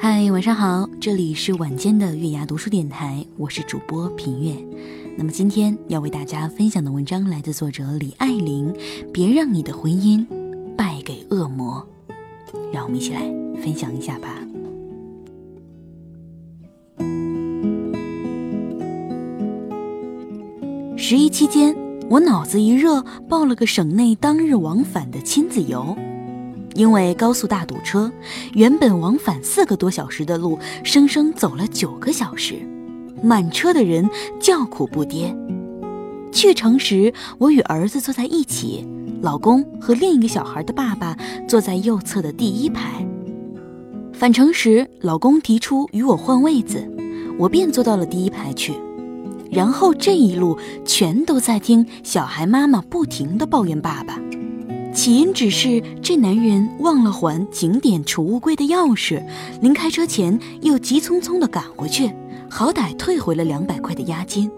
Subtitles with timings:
[0.00, 4.54] 嗨，晚上好，这里是晚间的月牙读书电台，我是主播品月。
[5.16, 8.72] 那么今天要为大家分享的文章来自作者李爱玲，
[9.12, 10.24] 别让你的婚姻
[10.76, 11.84] 败给恶魔。
[12.72, 13.22] 让我们一起来
[13.60, 14.28] 分享一下吧。
[20.96, 21.76] 十一期间，
[22.08, 25.96] 我脑子一热，报了个省内当日往返的亲子游。
[26.78, 28.08] 因为高速大堵车，
[28.54, 32.54] 原本往返四个多小时的路，生生走了九个小时，
[33.20, 35.34] 满车的人叫苦不迭。
[36.30, 38.86] 去程时，我与儿子坐在一起，
[39.20, 41.16] 老公和另一个小孩的爸爸
[41.48, 43.04] 坐在右侧的第一排。
[44.12, 46.88] 返程时，老公提出与我换位子，
[47.40, 48.72] 我便坐到了第一排去。
[49.50, 54.16] 然后这一路全都在听小孩妈妈不停地抱怨爸爸。
[54.98, 59.24] 起因只是这男人忘了还景点储物柜的钥匙，
[59.62, 62.10] 临开车前又急匆匆地赶回去，
[62.50, 64.50] 好歹退回了两百块的押金。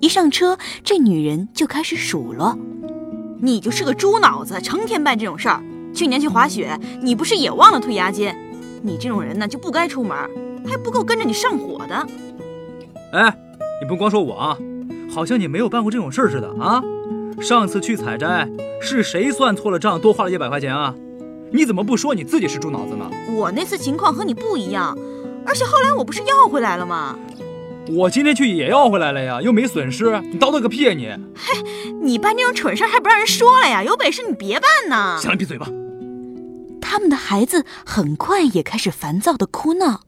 [0.00, 2.58] 一上车，这女人就开始数落
[3.40, 5.62] ：“你就是个猪脑子，成天办这种事儿。
[5.94, 8.34] 去年去滑雪，你不是也忘了退押金？
[8.82, 10.10] 你这种人呢，就不该出门，
[10.66, 12.04] 还不够跟着你上火的。”
[13.14, 13.32] 哎，
[13.80, 14.58] 你不光说我啊，
[15.08, 16.82] 好像你没有办过这种事儿似的啊。
[17.40, 18.48] 上次去采摘，
[18.80, 20.94] 是谁算错了账，多花了一百块钱啊？
[21.50, 23.08] 你怎么不说你自己是猪脑子呢？
[23.34, 24.96] 我那次情况和你不一样，
[25.46, 27.16] 而且后来我不是要回来了吗？
[27.90, 31.06] 我今天去也要回来了呀，又没损失，你叨叨个屁啊你！
[31.34, 31.62] 嘿，
[32.02, 33.82] 你办这种蠢事还不让人说了呀？
[33.82, 35.18] 有本事你别办呢！
[35.20, 35.66] 行了，闭嘴吧。
[36.82, 40.00] 他们的孩子很快也开始烦躁的哭闹，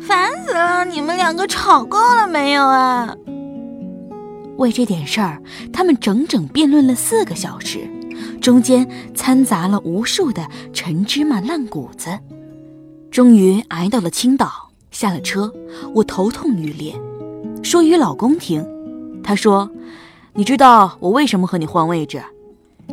[0.00, 0.84] 烦死了！
[0.84, 3.14] 你们两个吵够了没有啊？
[4.58, 5.40] 为这点事儿，
[5.72, 7.88] 他们整整辩论了四个小时，
[8.40, 12.18] 中间掺杂了无数的陈芝麻烂谷子。
[13.10, 15.52] 终于挨到了青岛，下了车，
[15.94, 16.94] 我头痛欲裂，
[17.62, 18.66] 说与老公听。
[19.22, 19.70] 他说
[20.34, 22.20] ：“你知道我为什么和你换位置？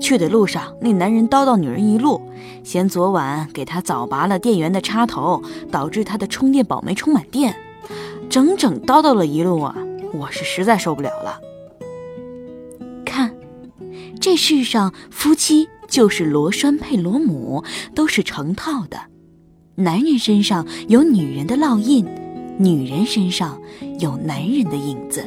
[0.00, 2.22] 去的路上，那男人叨叨女人一路，
[2.64, 7.54] 嫌昨晚给他早拔了电源的插头，导致他的充电宝没充满电，
[8.30, 9.76] 整整叨叨了一路啊！
[10.12, 11.38] 我是实在受不了了。”
[14.20, 17.64] 这世上夫妻就是螺栓配螺母，
[17.94, 18.98] 都是成套的。
[19.76, 22.06] 男人身上有女人的烙印，
[22.58, 23.58] 女人身上
[23.98, 25.24] 有男人的影子。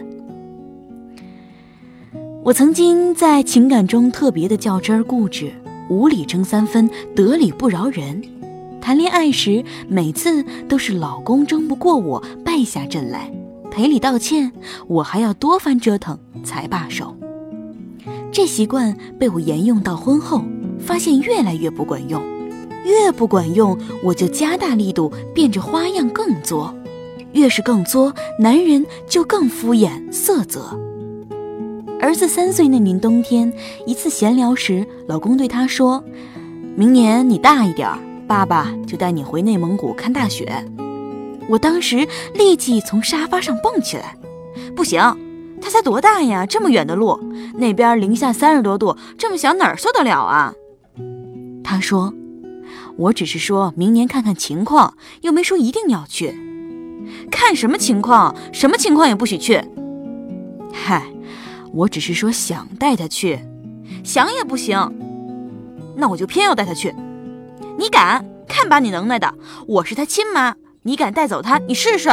[2.44, 5.52] 我曾经在情感中特别的较真儿固执，
[5.90, 8.22] 无理争三分，得理不饶人。
[8.80, 13.32] 谈恋爱时，每次都是老公争不过我，败下阵来，
[13.72, 14.52] 赔礼道歉，
[14.88, 17.18] 我还要多番折腾才罢手。
[18.34, 20.44] 这习惯被我沿用到婚后，
[20.80, 22.20] 发现越来越不管用，
[22.84, 26.74] 越不管用，我就加大力度，变着花样更作，
[27.34, 30.76] 越是更作，男人就更敷衍色泽。
[32.02, 33.54] 儿子三岁那年冬天，
[33.86, 36.04] 一次闲聊时，老公对他说
[36.76, 37.88] ：“明年你大一点，
[38.28, 40.52] 爸爸就带你回内蒙古看大雪。”
[41.48, 44.18] 我当时立即从沙发上蹦起来
[44.76, 45.00] ：“不行！”
[45.64, 46.46] 他才多大呀？
[46.46, 47.18] 这么远的路，
[47.54, 50.54] 那边零下三十多度，这么小哪儿受得了啊？
[51.64, 52.14] 他说
[52.98, 56.38] ：“我只是说明年看看情况，又没说一定要去。
[57.32, 58.36] 看什么情况？
[58.52, 59.64] 什么情况也不许去。
[60.74, 61.06] 嗨，
[61.72, 63.40] 我只是说想带他去，
[64.04, 64.78] 想也不行。
[65.96, 66.94] 那我就偏要带他去。
[67.78, 68.26] 你敢？
[68.50, 69.34] 看把你能耐的！
[69.66, 71.58] 我是他亲妈，你敢带走他？
[71.60, 72.10] 你试试。”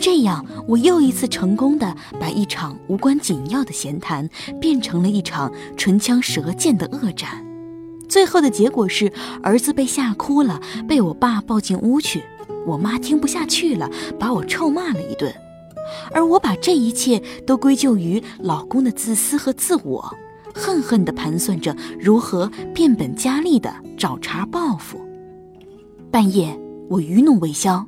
[0.00, 4.28] 这样，我又一次成功的把一场无关紧要的闲谈
[4.60, 7.44] 变成了一场唇枪舌剑的恶战。
[8.08, 12.24] 最后的结果是，儿子被吓哭了，被我爸抱进屋去。
[12.66, 13.88] 我妈听不下去了，
[14.18, 15.32] 把我臭骂了一顿。
[16.12, 20.12] 而我把这一切都归咎于老公的自私和自我，
[20.54, 25.00] 恨恨地盘算着如何变本加厉地找茬报复。
[26.10, 26.58] 半夜，
[26.88, 27.86] 我余怒未消。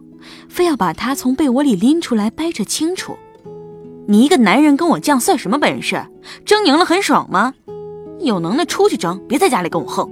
[0.49, 3.17] 非要把他从被窝里拎出来掰扯清楚，
[4.07, 6.05] 你一个男人跟我犟算什么本事？
[6.45, 7.55] 争赢了很爽吗？
[8.21, 10.09] 有能耐出去争，别在家里跟我横。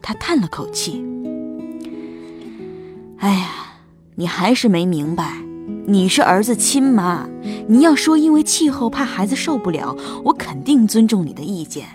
[0.00, 1.04] 他叹了口气
[3.18, 3.48] ：“哎呀，
[4.14, 5.32] 你还是没明白，
[5.86, 7.28] 你是儿子亲妈，
[7.66, 11.86] 你要说因为气候怕孩子受不了，我肯定尊重你的意见。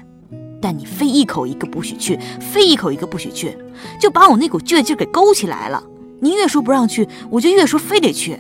[0.61, 3.57] 但你非一口一个不许去，非一口一个不许去，
[3.99, 5.81] 就把我那股倔劲给勾起来了。
[6.23, 8.39] 你越说不让去，我就越说非得去。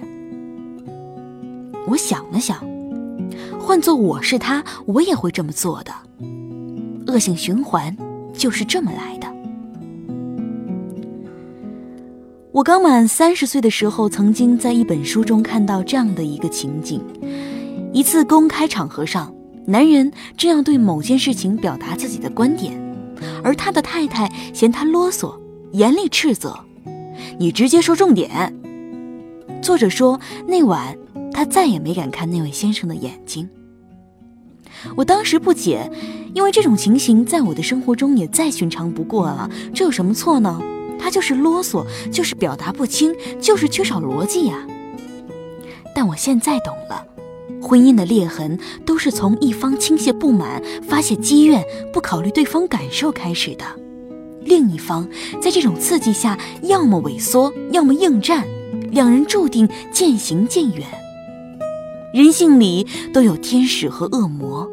[1.87, 2.63] 我想了想，
[3.59, 5.91] 换做我是他，我也会这么做的。
[7.07, 7.97] 恶性循环
[8.33, 9.27] 就是这么来的。
[12.51, 17.01] 我刚满三十岁的时候，曾经在一本书中看到这样的一个情景：
[17.91, 19.33] 一次公开场合上，
[19.65, 22.79] 男人正要对某件事情表达自己的观点，
[23.43, 25.35] 而他的太太嫌他啰嗦，
[25.71, 26.55] 严厉斥责。
[27.37, 28.53] 你直接说重点。
[29.61, 30.97] 作者说，那晚
[31.31, 33.49] 他再也没敢看那位先生的眼睛。
[34.95, 35.91] 我当时不解，
[36.33, 40.59] 因为这种情形在我的生活中也再寻常不过了，这有什么错呢？
[40.99, 44.65] 他就是啰嗦，就是表达不清，就是缺少逻辑呀。
[45.93, 47.05] 但我现在懂了，
[47.61, 51.63] 婚姻的裂痕都是从一方倾泻不满、发泄积怨、
[51.93, 53.65] 不考虑对方感受开始的。
[54.43, 55.07] 另一方
[55.41, 58.45] 在这种刺激下，要么萎缩，要么应战，
[58.91, 60.85] 两人注定渐行渐远。
[62.13, 64.69] 人性里都有天使和恶魔，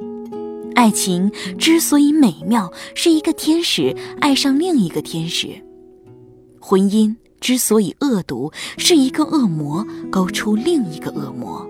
[0.75, 5.49] 爱情之所以美妙，是一个天使爱上另一个天使；
[6.59, 11.65] 婚姻之所以恶毒，是一个恶魔勾出另一个恶魔。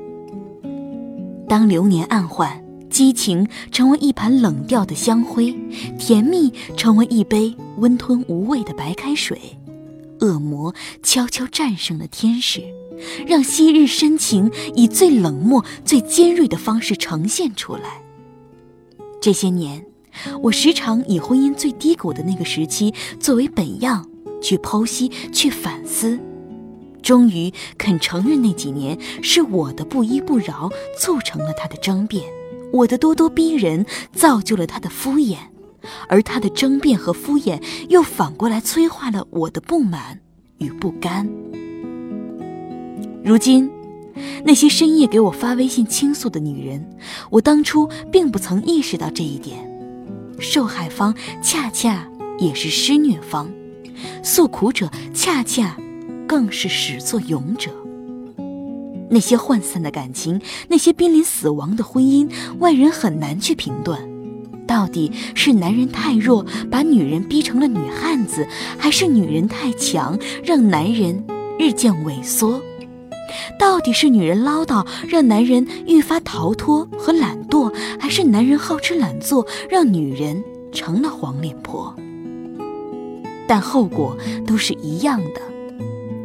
[1.48, 2.67] 当流年暗换。
[2.98, 5.54] 激情成为一盘冷掉的香灰，
[6.00, 9.38] 甜蜜成为一杯温吞无味的白开水，
[10.18, 12.60] 恶魔悄悄战胜了天使，
[13.24, 18.02] 让昔日深情以最冷漠、最尖锐的方式呈现出来。
[19.20, 19.86] 这些年，
[20.42, 24.08] 我时常以婚姻最低谷的那个时期作为本样
[24.42, 26.18] 去剖析、去反思，
[27.00, 30.68] 终于肯承认那几年是我的不依不饶
[30.98, 32.24] 促成了他的争辩。
[32.72, 35.36] 我的咄咄逼人造就了他的敷衍，
[36.08, 40.20] 而他的争辩和敷衍又反过来催化了我的不满
[40.58, 41.28] 与不甘。
[43.24, 43.70] 如今，
[44.44, 46.88] 那些深夜给我发微信倾诉的女人，
[47.30, 49.58] 我当初并不曾意识到这一点。
[50.38, 53.50] 受害方恰恰也是施虐方，
[54.22, 55.76] 诉苦者恰恰
[56.26, 57.70] 更是始作俑者。
[59.10, 64.00] 那些涣散的感情，那些濒临死亡的婚姻，外人很难去评断，
[64.66, 68.46] 到底是男人太弱，把女人逼成了女汉子，
[68.78, 71.24] 还是女人太强，让男人
[71.58, 72.60] 日渐萎缩？
[73.58, 81.94] 到底是女人唠叨，让男人愈发逃脱和懒惰，还是男人好吃懒做，让女人成了黄脸婆？
[83.46, 84.16] 但后果
[84.46, 85.40] 都是一样的。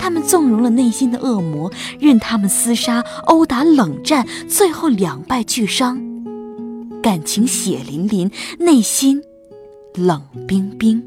[0.03, 5.97] 他们纵容了内心的恶魔，任他们厮杀、殴打、冷战，最后两败俱伤，
[7.01, 8.29] 感情血淋淋，
[8.59, 9.21] 内心
[9.95, 11.01] 冷冰冰，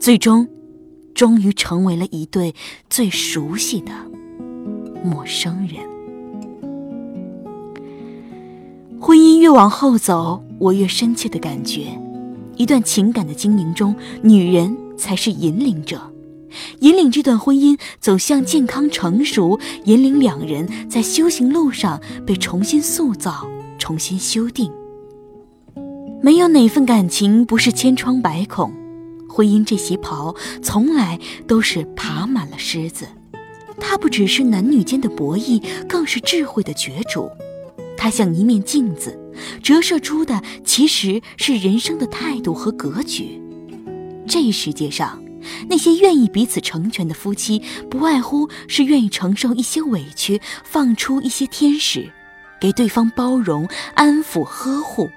[0.00, 0.48] 最终，
[1.14, 2.54] 终于成为了一对
[2.88, 3.92] 最熟悉的
[5.04, 5.76] 陌生人。
[8.98, 11.82] 婚姻越往后走，我越深切的感觉，
[12.56, 16.00] 一段情感的经营中，女人才是引领者。
[16.80, 24.70] 引领这段婚姻走向健康成熟，引领两人在修行路上被重新塑造、重新修订。
[26.22, 28.72] 没有哪份感情不是千疮百孔，
[29.28, 33.06] 婚姻这袭袍从来都是爬满了虱子。
[33.80, 37.28] 它不只是男女间的博弈，更是智慧的角逐。
[37.96, 39.18] 它像一面镜子，
[39.62, 43.40] 折射出的其实是人生的态度和格局。
[44.26, 45.21] 这世界上。
[45.68, 52.10] 那些愿意彼此成全的夫妻，不外乎是愿意承受一些委屈，放出一些天使，
[52.60, 55.10] 给对方包容、安抚、呵护。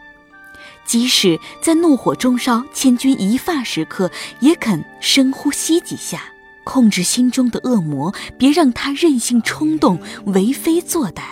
[0.86, 6.22] 即使在怒火中烧、千钧一发时刻，也肯深呼吸几下，
[6.64, 11.24] 控制心中的恶魔，别让他任性冲动、为非作歹。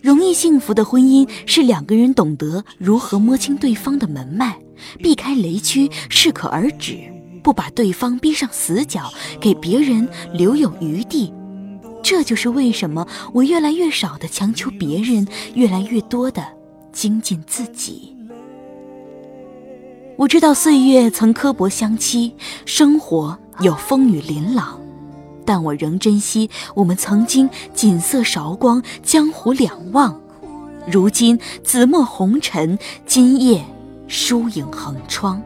[0.00, 4.58] 容易幸福的婚姻是两个人懂得如何摸清对方的门脉，
[4.98, 7.13] 避开雷区，适可而止。
[7.44, 11.30] 不把对方逼上死角，给别人留有余地，
[12.02, 16.42] 这就是为什么我越来越少的强求别人，越来越多的
[16.90, 18.16] 精进自己。
[20.16, 22.34] 我知道岁月曾刻薄相欺，
[22.64, 24.80] 生活有风雨琳琅，
[25.44, 30.18] 但我仍珍惜我们曾经锦瑟韶光，江湖两望。
[30.90, 33.62] 如今紫陌红尘，今夜
[34.08, 35.42] 疏影横窗，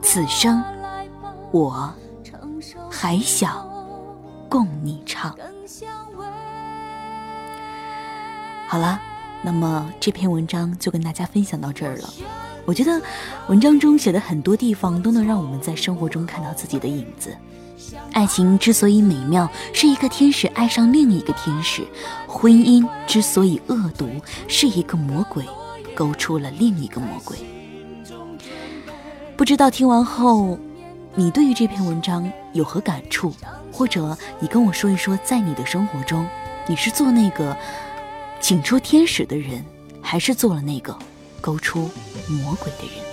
[0.00, 0.62] 此生。
[1.52, 1.92] 我
[2.90, 3.68] 还想
[4.48, 5.36] 共你唱。
[8.66, 8.98] 好了，
[9.42, 12.08] 那么这篇文章就跟大家分享到这儿了。
[12.64, 13.00] 我觉得
[13.48, 17.36] 文章中写的很多地方都能让我们在生活中看到自己的影子。
[18.12, 21.82] 爱情之所以美妙，是一个天使爱上另一个天使；
[22.26, 24.08] 婚姻之所以恶毒，
[24.48, 25.44] 是一个魔鬼
[25.94, 27.36] 勾出了另一个魔鬼。
[29.36, 30.58] 不知道听完后，
[31.14, 33.34] 你对于这篇文章有何感触？
[33.70, 36.26] 或者你跟我说一说，在你的生活中，
[36.66, 37.56] 你是做那个
[38.40, 39.64] 请出天使的人，
[40.00, 40.98] 还是做了那个
[41.40, 41.90] 勾出
[42.28, 43.04] 魔鬼的人？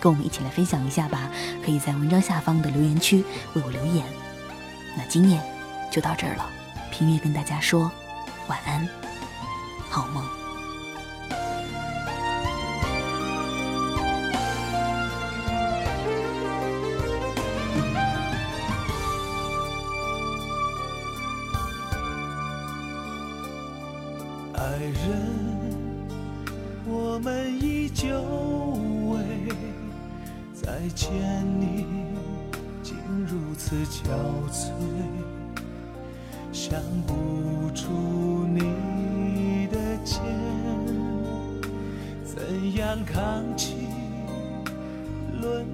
[0.00, 1.30] 跟我们一起来分享一下吧，
[1.64, 4.04] 可以在文章下方的留言区为我留言。
[4.96, 5.40] 那今夜
[5.90, 6.48] 就到这儿了，
[6.90, 7.90] 平月跟大家说
[8.48, 8.88] 晚安，
[9.88, 10.35] 好梦。
[24.66, 24.96] 爱人，
[26.88, 28.08] 我们依旧。
[30.52, 31.08] 再见
[31.60, 31.86] 你，
[32.82, 34.08] 竟如此憔
[34.50, 34.72] 悴，
[36.52, 40.20] 想不出你的肩，
[42.24, 43.86] 怎样扛起
[45.40, 45.64] 轮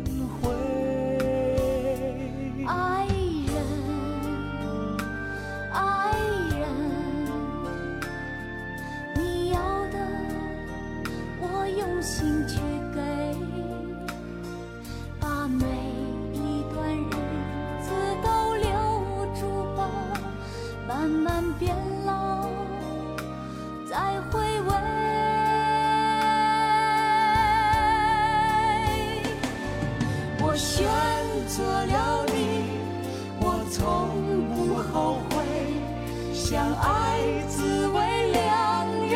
[36.35, 38.01] 相爱滋味，
[38.33, 39.15] 两人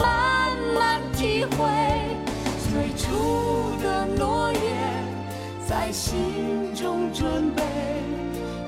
[0.00, 1.56] 慢慢体会。
[2.68, 4.60] 最初的诺言，
[5.66, 7.62] 在心中准备。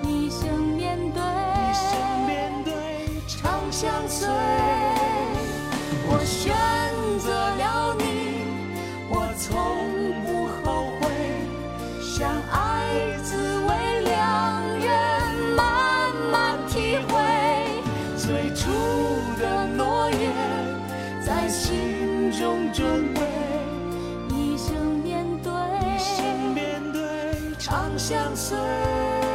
[0.05, 1.91] 一生面对，一生
[2.27, 2.73] 面对，
[3.27, 4.29] 长相随。
[6.07, 6.55] 我选
[28.19, 29.28] 相随。